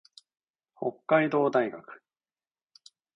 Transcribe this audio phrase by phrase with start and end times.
[0.75, 2.01] 北海道大学